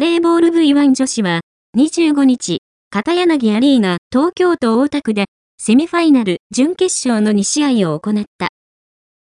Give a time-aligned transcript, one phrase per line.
[0.00, 1.40] レーボール V1 女子は、
[1.76, 5.26] 25日、片柳アリーナ、東京都大田区で、
[5.60, 8.48] セミファイナル、準決勝の2試合を行った。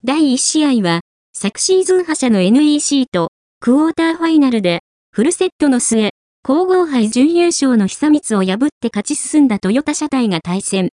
[0.05, 1.01] 第1試合は、
[1.35, 3.27] 昨シーズン覇者の NEC と、
[3.59, 4.79] クォーターファイナルで、
[5.11, 6.11] フルセットの末、
[6.43, 10.91] 皇后杯準優勝の久光を破って勝ち進んだトヨタ車体が対戦。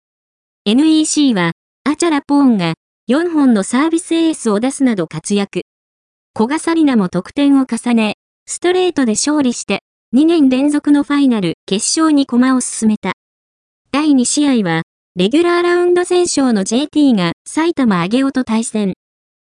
[0.63, 1.51] NEC は、
[1.83, 2.75] アチャラポーンが
[3.09, 5.63] 4本のサービスエースを出すなど活躍。
[6.33, 8.12] 小笠里奈も得点を重ね、
[8.45, 9.79] ストレートで勝利して、
[10.13, 13.13] 2年連続のファイナル決勝に駒を進めた。
[13.91, 14.83] 第2試合は、
[15.15, 18.93] レギュラーラウンド戦勝の JT が埼玉上げと対戦。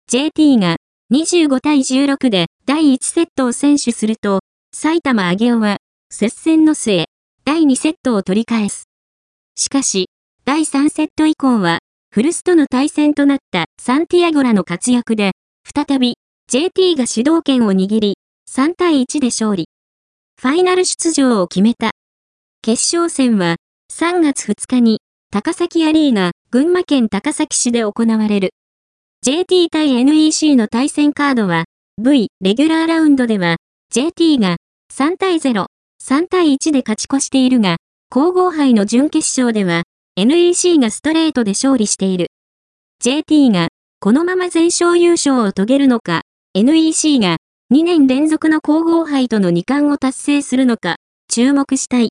[0.08, 0.76] JT が
[1.12, 4.40] 25対16で第1セットを先取すると、
[4.74, 5.78] 埼玉上げは
[6.10, 7.06] 接戦の末、
[7.44, 8.84] 第2セットを取り返す。
[9.56, 10.08] しかし、
[10.44, 11.78] 第3セット以降は、
[12.10, 15.32] フルスとの対戦となったサンティアゴラの活躍で、
[15.74, 16.14] 再び
[16.48, 18.14] JT が主導権を握り、
[18.56, 19.64] 3対1で勝利。
[20.40, 21.90] ファイナル出場を決めた。
[22.62, 23.56] 決勝戦は
[23.92, 25.00] 3月2日に
[25.32, 28.50] 高崎アリーナ、群馬県高崎市で行われる。
[29.22, 31.64] JT 対 NEC の対戦カードは
[32.00, 33.56] V レギュラーラウンドでは
[33.90, 34.58] JT が
[34.92, 35.66] 3対0、
[36.00, 39.82] 3対1で勝ち越しているが、皇后杯の準決勝では
[40.14, 42.28] NEC がストレートで勝利している。
[43.00, 43.66] JT が
[43.98, 46.22] このまま全勝優勝を遂げるのか、
[46.54, 47.38] NEC が
[47.74, 50.94] 2年連続の皇后杯との2冠を達成するのか、
[51.28, 52.02] 注目したい。